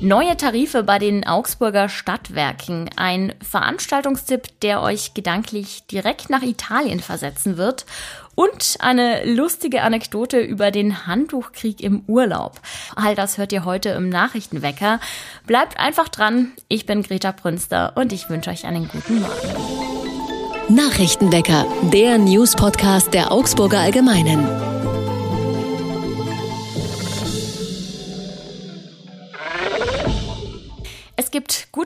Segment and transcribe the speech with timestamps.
[0.00, 2.88] Neue Tarife bei den Augsburger Stadtwerken.
[2.96, 7.84] Ein Veranstaltungstipp, der euch gedanklich direkt nach Italien versetzen wird.
[8.36, 12.60] Und eine lustige Anekdote über den Handtuchkrieg im Urlaub.
[12.94, 15.00] All das hört ihr heute im Nachrichtenwecker.
[15.46, 16.52] Bleibt einfach dran.
[16.68, 20.68] Ich bin Greta Brünster und ich wünsche euch einen guten Morgen.
[20.68, 24.67] Nachrichtenwecker, der News-Podcast der Augsburger Allgemeinen.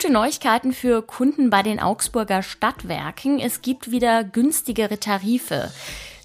[0.02, 3.38] Gute Neuigkeiten für Kunden bei den Augsburger Stadtwerken.
[3.38, 5.70] Es gibt wieder günstigere Tarife.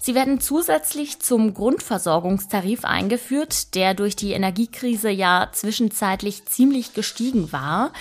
[0.00, 7.92] Sie werden zusätzlich zum Grundversorgungstarif eingeführt, der durch die Energiekrise ja zwischenzeitlich ziemlich gestiegen war.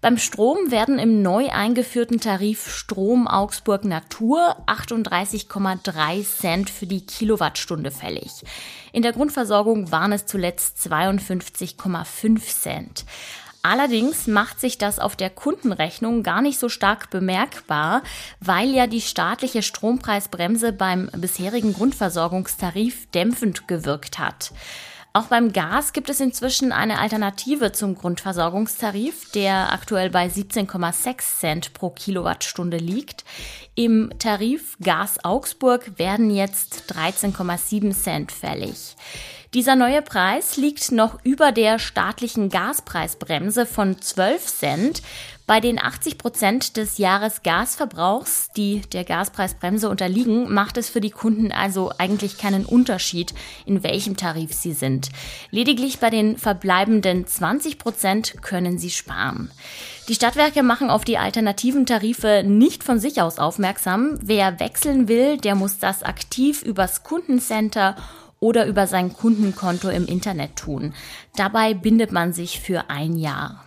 [0.00, 7.90] Beim Strom werden im neu eingeführten Tarif Strom Augsburg Natur 38,3 Cent für die Kilowattstunde
[7.90, 8.30] fällig.
[8.92, 13.04] In der Grundversorgung waren es zuletzt 52,5 Cent.
[13.62, 18.02] Allerdings macht sich das auf der Kundenrechnung gar nicht so stark bemerkbar,
[18.40, 24.52] weil ja die staatliche Strompreisbremse beim bisherigen Grundversorgungstarif dämpfend gewirkt hat.
[25.14, 31.72] Auch beim Gas gibt es inzwischen eine Alternative zum Grundversorgungstarif, der aktuell bei 17,6 Cent
[31.72, 33.24] pro Kilowattstunde liegt.
[33.74, 38.96] Im Tarif Gas Augsburg werden jetzt 13,7 Cent fällig.
[39.54, 45.02] Dieser neue Preis liegt noch über der staatlichen Gaspreisbremse von 12 Cent.
[45.46, 51.50] Bei den 80 Prozent des Jahresgasverbrauchs, die der Gaspreisbremse unterliegen, macht es für die Kunden
[51.50, 53.32] also eigentlich keinen Unterschied,
[53.64, 55.08] in welchem Tarif sie sind.
[55.50, 59.50] Lediglich bei den verbleibenden 20 Prozent können sie sparen.
[60.08, 64.18] Die Stadtwerke machen auf die alternativen Tarife nicht von sich aus aufmerksam.
[64.20, 67.96] Wer wechseln will, der muss das aktiv übers Kundencenter
[68.40, 70.94] oder über sein Kundenkonto im Internet tun.
[71.36, 73.64] Dabei bindet man sich für ein Jahr.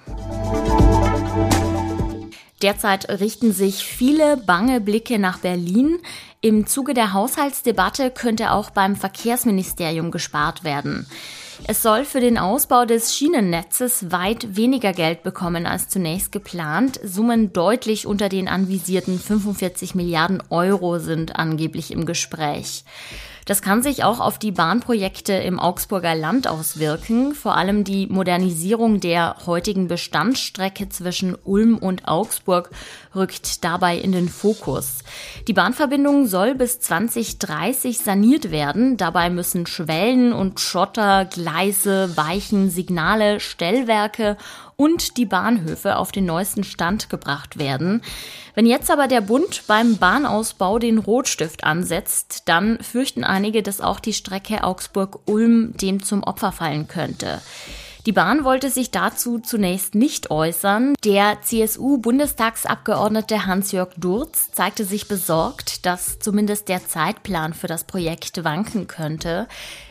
[2.61, 5.97] Derzeit richten sich viele bange Blicke nach Berlin.
[6.41, 11.07] Im Zuge der Haushaltsdebatte könnte auch beim Verkehrsministerium gespart werden.
[11.67, 16.99] Es soll für den Ausbau des Schienennetzes weit weniger Geld bekommen als zunächst geplant.
[17.03, 22.83] Summen deutlich unter den anvisierten 45 Milliarden Euro sind angeblich im Gespräch.
[23.51, 27.35] Das kann sich auch auf die Bahnprojekte im Augsburger Land auswirken.
[27.35, 32.69] Vor allem die Modernisierung der heutigen Bestandsstrecke zwischen Ulm und Augsburg
[33.13, 34.99] rückt dabei in den Fokus.
[35.49, 38.95] Die Bahnverbindung soll bis 2030 saniert werden.
[38.95, 44.37] Dabei müssen Schwellen und Schotter, Gleise, Weichen, Signale, Stellwerke
[44.81, 48.01] und die Bahnhöfe auf den neuesten Stand gebracht werden.
[48.55, 53.99] Wenn jetzt aber der Bund beim Bahnausbau den Rotstift ansetzt, dann fürchten einige, dass auch
[53.99, 57.43] die Strecke Augsburg-Ulm dem zum Opfer fallen könnte.
[58.07, 60.95] Die Bahn wollte sich dazu zunächst nicht äußern.
[61.03, 68.87] Der CSU-Bundestagsabgeordnete Hans-Jörg Durz zeigte sich besorgt, dass zumindest der Zeitplan für das Projekt wanken
[68.87, 69.47] könnte.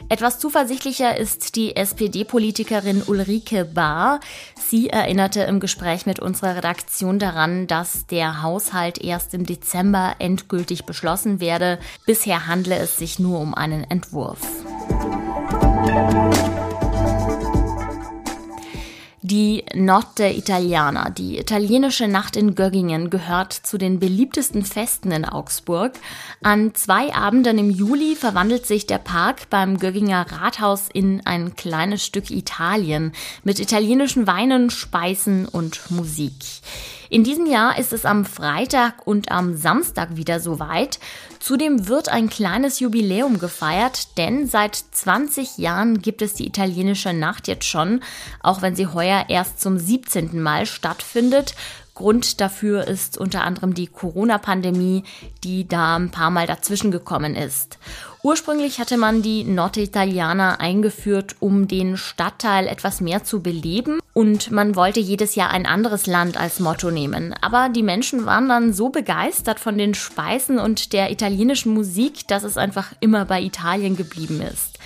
[0.09, 4.19] Etwas zuversichtlicher ist die SPD-Politikerin Ulrike Bahr.
[4.57, 10.85] Sie erinnerte im Gespräch mit unserer Redaktion daran, dass der Haushalt erst im Dezember endgültig
[10.85, 11.79] beschlossen werde.
[12.07, 14.41] Bisher handle es sich nur um einen Entwurf.
[19.31, 25.93] Die Notte Italiana, die italienische Nacht in Göggingen, gehört zu den beliebtesten Festen in Augsburg.
[26.43, 32.05] An zwei Abenden im Juli verwandelt sich der Park beim Gögginger Rathaus in ein kleines
[32.05, 33.13] Stück Italien
[33.45, 36.35] mit italienischen Weinen, Speisen und Musik.
[37.11, 41.01] In diesem Jahr ist es am Freitag und am Samstag wieder soweit.
[41.41, 47.49] Zudem wird ein kleines Jubiläum gefeiert, denn seit 20 Jahren gibt es die italienische Nacht
[47.49, 48.01] jetzt schon,
[48.45, 50.41] auch wenn sie heuer erst zum 17.
[50.41, 51.57] Mal stattfindet.
[51.95, 55.03] Grund dafür ist unter anderem die Corona-Pandemie,
[55.43, 57.79] die da ein paar Mal dazwischen gekommen ist.
[58.23, 64.51] Ursprünglich hatte man die Notte Italiana eingeführt, um den Stadtteil etwas mehr zu beleben und
[64.51, 67.35] man wollte jedes Jahr ein anderes Land als Motto nehmen.
[67.41, 72.43] Aber die Menschen waren dann so begeistert von den Speisen und der italienischen Musik, dass
[72.43, 74.79] es einfach immer bei Italien geblieben ist.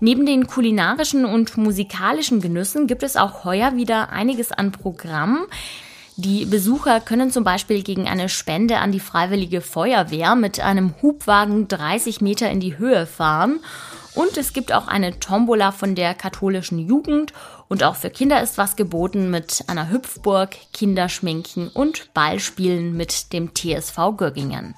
[0.00, 5.46] Neben den kulinarischen und musikalischen Genüssen gibt es auch heuer wieder einiges an Programm.
[6.24, 11.66] Die Besucher können zum Beispiel gegen eine Spende an die Freiwillige Feuerwehr mit einem Hubwagen
[11.66, 13.58] 30 Meter in die Höhe fahren.
[14.14, 17.32] Und es gibt auch eine Tombola von der katholischen Jugend.
[17.66, 23.52] Und auch für Kinder ist was geboten mit einer Hüpfburg, Kinderschminken und Ballspielen mit dem
[23.52, 24.76] TSV Göggingen.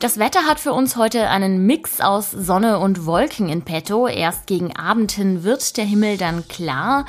[0.00, 4.08] Das Wetter hat für uns heute einen Mix aus Sonne und Wolken in petto.
[4.08, 7.04] Erst gegen Abend hin wird der Himmel dann klar.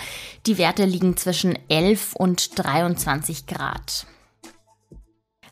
[0.46, 4.06] Die Werte liegen zwischen 11 und 23 Grad.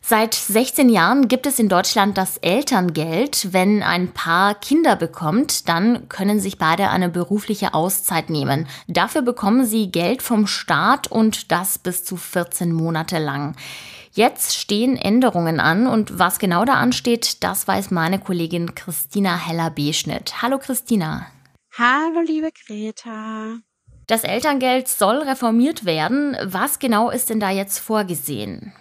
[0.02, 3.54] Seit 16 Jahren gibt es in Deutschland das Elterngeld.
[3.54, 8.66] Wenn ein Paar Kinder bekommt, dann können sich beide eine berufliche Auszeit nehmen.
[8.86, 13.56] Dafür bekommen sie Geld vom Staat und das bis zu 14 Monate lang.
[14.20, 20.42] Jetzt stehen Änderungen an und was genau da ansteht, das weiß meine Kollegin Christina Heller-Beschnitt.
[20.42, 21.26] Hallo Christina.
[21.78, 23.54] Hallo liebe Greta.
[24.06, 26.36] Das Elterngeld soll reformiert werden.
[26.44, 28.74] Was genau ist denn da jetzt vorgesehen?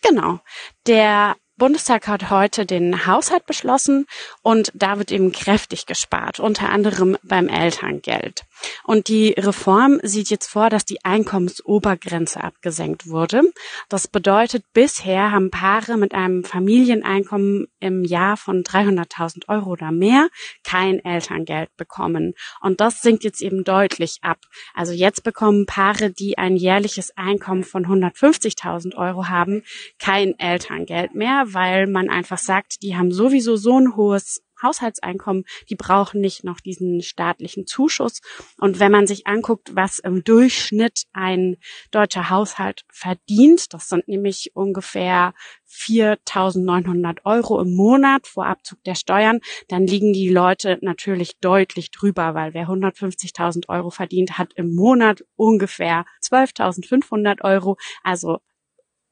[0.00, 0.40] Genau.
[0.86, 4.06] Der Bundestag hat heute den Haushalt beschlossen
[4.40, 8.46] und da wird eben kräftig gespart, unter anderem beim Elterngeld.
[8.84, 13.42] Und die Reform sieht jetzt vor, dass die Einkommensobergrenze abgesenkt wurde.
[13.88, 20.28] Das bedeutet, bisher haben Paare mit einem Familieneinkommen im Jahr von 300.000 Euro oder mehr
[20.64, 22.34] kein Elterngeld bekommen.
[22.60, 24.38] Und das sinkt jetzt eben deutlich ab.
[24.74, 29.62] Also jetzt bekommen Paare, die ein jährliches Einkommen von 150.000 Euro haben,
[29.98, 35.76] kein Elterngeld mehr, weil man einfach sagt, die haben sowieso so ein hohes Haushaltseinkommen, die
[35.76, 38.20] brauchen nicht noch diesen staatlichen Zuschuss.
[38.58, 41.56] Und wenn man sich anguckt, was im Durchschnitt ein
[41.90, 45.34] deutscher Haushalt verdient, das sind nämlich ungefähr
[45.68, 52.34] 4.900 Euro im Monat vor Abzug der Steuern, dann liegen die Leute natürlich deutlich drüber,
[52.34, 58.38] weil wer 150.000 Euro verdient, hat im Monat ungefähr 12.500 Euro, also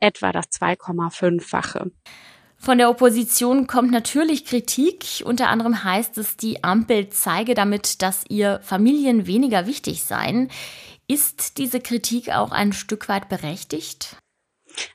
[0.01, 1.91] etwa das 2,5-fache.
[2.61, 5.23] Von der Opposition kommt natürlich Kritik.
[5.25, 10.51] Unter anderem heißt es, die Ampel zeige damit, dass ihr Familien weniger wichtig seien.
[11.07, 14.17] Ist diese Kritik auch ein Stück weit berechtigt?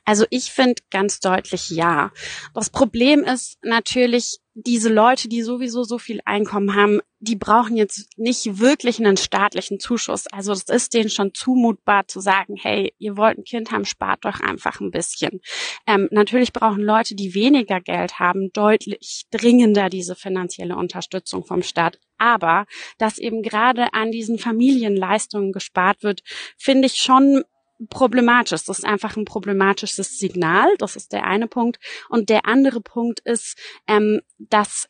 [0.05, 2.11] Also ich finde ganz deutlich ja.
[2.53, 8.17] Das Problem ist natürlich, diese Leute, die sowieso so viel Einkommen haben, die brauchen jetzt
[8.17, 10.27] nicht wirklich einen staatlichen Zuschuss.
[10.27, 14.25] Also es ist denen schon zumutbar zu sagen, hey, ihr wollt ein Kind haben, spart
[14.25, 15.39] doch einfach ein bisschen.
[15.87, 21.99] Ähm, natürlich brauchen Leute, die weniger Geld haben, deutlich dringender diese finanzielle Unterstützung vom Staat.
[22.17, 22.65] Aber
[22.99, 26.21] dass eben gerade an diesen Familienleistungen gespart wird,
[26.57, 27.43] finde ich schon
[27.89, 28.63] problematisch.
[28.65, 30.73] Das ist einfach ein problematisches Signal.
[30.77, 31.79] Das ist der eine Punkt.
[32.09, 34.87] Und der andere Punkt ist, ähm, dass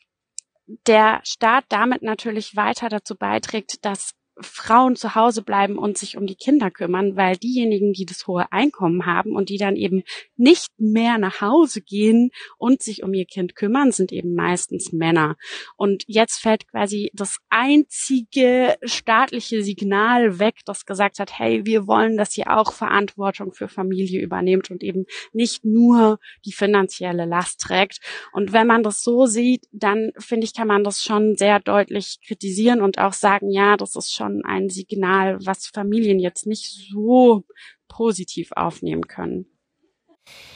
[0.88, 6.26] der Staat damit natürlich weiter dazu beiträgt, dass Frauen zu Hause bleiben und sich um
[6.26, 10.04] die Kinder kümmern, weil diejenigen, die das hohe Einkommen haben und die dann eben
[10.36, 15.36] nicht mehr nach Hause gehen und sich um ihr Kind kümmern, sind eben meistens Männer.
[15.76, 22.18] Und jetzt fällt quasi das einzige staatliche Signal weg, das gesagt hat, hey, wir wollen,
[22.18, 28.00] dass ihr auch Verantwortung für Familie übernehmt und eben nicht nur die finanzielle Last trägt.
[28.32, 32.20] Und wenn man das so sieht, dann finde ich, kann man das schon sehr deutlich
[32.26, 36.72] kritisieren und auch sagen, ja, das ist schon schon ein Signal, was Familien jetzt nicht
[36.92, 37.44] so
[37.88, 39.46] positiv aufnehmen können.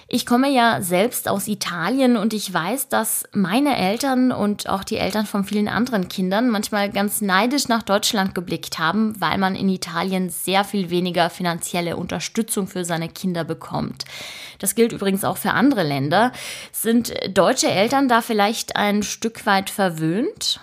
[0.08, 4.96] Ich komme ja selbst aus Italien und ich weiß, dass meine Eltern und auch die
[4.96, 9.68] Eltern von vielen anderen Kindern manchmal ganz neidisch nach Deutschland geblickt haben, weil man in
[9.68, 14.06] Italien sehr viel weniger finanzielle Unterstützung für seine Kinder bekommt.
[14.60, 16.32] Das gilt übrigens auch für andere Länder.
[16.72, 20.62] Sind deutsche Eltern da vielleicht ein Stück weit verwöhnt?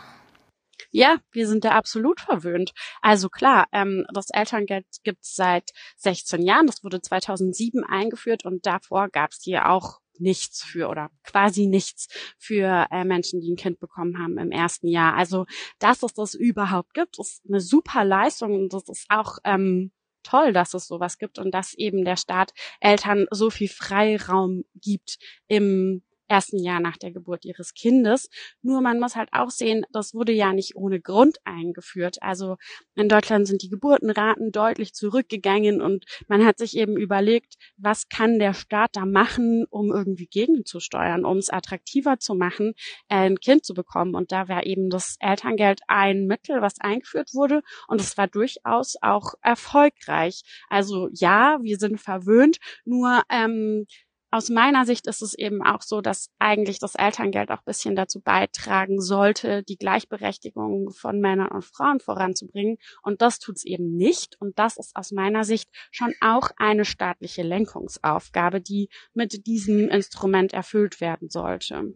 [0.96, 2.72] Ja, wir sind da absolut verwöhnt.
[3.02, 6.68] Also klar, ähm, das Elterngeld gibt's seit 16 Jahren.
[6.68, 12.06] Das wurde 2007 eingeführt und davor gab's hier auch nichts für oder quasi nichts
[12.38, 15.16] für äh, Menschen, die ein Kind bekommen haben im ersten Jahr.
[15.16, 15.46] Also,
[15.80, 19.90] dass es das überhaupt gibt, ist eine super Leistung und das ist auch ähm,
[20.22, 25.18] toll, dass es sowas gibt und dass eben der Staat Eltern so viel Freiraum gibt
[25.48, 28.28] im ersten Jahr nach der Geburt ihres Kindes.
[28.62, 32.22] Nur man muss halt auch sehen, das wurde ja nicht ohne Grund eingeführt.
[32.22, 32.56] Also
[32.94, 38.38] in Deutschland sind die Geburtenraten deutlich zurückgegangen und man hat sich eben überlegt, was kann
[38.38, 42.74] der Staat da machen, um irgendwie gegenzusteuern, um es attraktiver zu machen,
[43.08, 44.14] ein Kind zu bekommen.
[44.14, 48.96] Und da war eben das Elterngeld ein Mittel, was eingeführt wurde und es war durchaus
[49.02, 50.42] auch erfolgreich.
[50.68, 53.86] Also ja, wir sind verwöhnt, nur ähm,
[54.34, 58.20] aus meiner Sicht ist es eben auch so, dass eigentlich das Elterngeld auch bisschen dazu
[58.20, 62.78] beitragen sollte, die Gleichberechtigung von Männern und Frauen voranzubringen.
[63.02, 64.34] Und das tut es eben nicht.
[64.40, 70.52] Und das ist aus meiner Sicht schon auch eine staatliche Lenkungsaufgabe, die mit diesem Instrument
[70.52, 71.94] erfüllt werden sollte.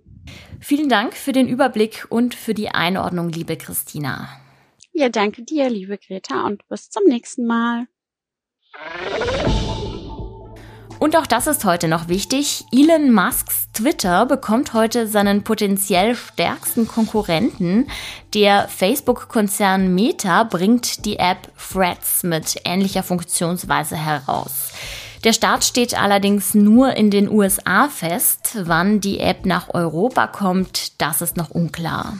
[0.60, 4.28] Vielen Dank für den Überblick und für die Einordnung, liebe Christina.
[4.92, 7.88] Ja, danke dir, liebe Greta, und bis zum nächsten Mal.
[10.98, 12.64] Und auch das ist heute noch wichtig.
[12.72, 17.86] Elon Musks Twitter bekommt heute seinen potenziell stärksten Konkurrenten.
[18.34, 24.72] Der Facebook-Konzern Meta bringt die App Threads mit ähnlicher Funktionsweise heraus.
[25.24, 28.56] Der Start steht allerdings nur in den USA fest.
[28.64, 32.14] Wann die App nach Europa kommt, das ist noch unklar.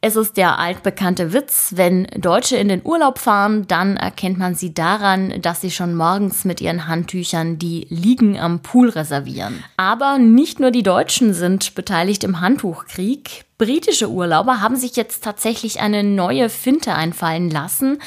[0.00, 4.72] Es ist der altbekannte Witz, wenn Deutsche in den Urlaub fahren, dann erkennt man sie
[4.72, 9.64] daran, dass sie schon morgens mit ihren Handtüchern die Liegen am Pool reservieren.
[9.76, 13.44] Aber nicht nur die Deutschen sind beteiligt im Handtuchkrieg.
[13.58, 17.98] Britische Urlauber haben sich jetzt tatsächlich eine neue Finte einfallen lassen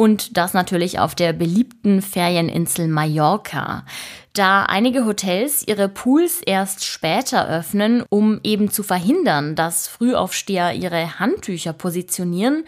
[0.00, 3.84] und das natürlich auf der beliebten Ferieninsel Mallorca.
[4.32, 11.20] Da einige Hotels ihre Pools erst später öffnen, um eben zu verhindern, dass Frühaufsteher ihre
[11.20, 12.64] Handtücher positionieren,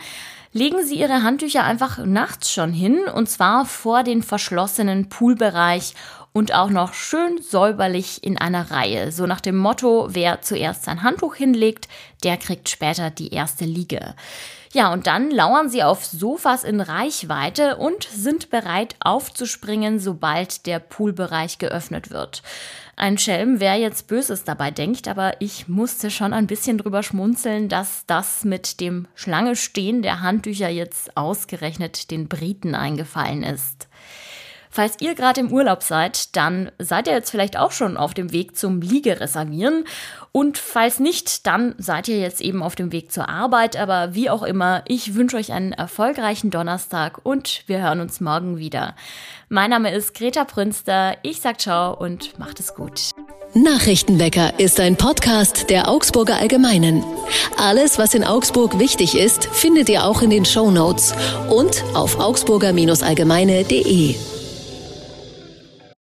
[0.52, 5.94] legen sie ihre Handtücher einfach nachts schon hin und zwar vor den verschlossenen Poolbereich
[6.34, 9.10] und auch noch schön säuberlich in einer Reihe.
[9.10, 11.88] So nach dem Motto, wer zuerst sein Handtuch hinlegt,
[12.24, 14.14] der kriegt später die erste Liege.
[14.74, 20.78] Ja, und dann lauern sie auf Sofas in Reichweite und sind bereit aufzuspringen, sobald der
[20.78, 22.42] Poolbereich geöffnet wird.
[22.96, 27.68] Ein Schelm, wer jetzt Böses dabei denkt, aber ich musste schon ein bisschen drüber schmunzeln,
[27.68, 33.88] dass das mit dem Schlange stehen der Handtücher jetzt ausgerechnet den Briten eingefallen ist.
[34.74, 38.32] Falls ihr gerade im Urlaub seid, dann seid ihr jetzt vielleicht auch schon auf dem
[38.32, 39.84] Weg zum Liegereservieren.
[40.32, 43.76] Und falls nicht, dann seid ihr jetzt eben auf dem Weg zur Arbeit.
[43.76, 48.56] Aber wie auch immer, ich wünsche euch einen erfolgreichen Donnerstag und wir hören uns morgen
[48.56, 48.94] wieder.
[49.50, 51.18] Mein Name ist Greta Prünster.
[51.22, 53.10] Ich sag ciao und macht es gut.
[53.52, 57.04] Nachrichtenwecker ist ein Podcast der Augsburger Allgemeinen.
[57.58, 61.12] Alles, was in Augsburg wichtig ist, findet ihr auch in den Show Notes
[61.50, 64.14] und auf augsburger-allgemeine.de.